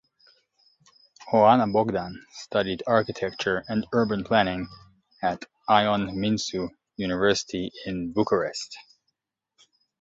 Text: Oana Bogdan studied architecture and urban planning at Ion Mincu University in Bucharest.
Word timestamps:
Oana 1.31 1.71
Bogdan 1.71 2.25
studied 2.31 2.81
architecture 2.87 3.63
and 3.67 3.85
urban 3.93 4.23
planning 4.23 4.67
at 5.21 5.45
Ion 5.69 6.07
Mincu 6.17 6.69
University 6.97 7.71
in 7.85 8.11
Bucharest. 8.11 8.75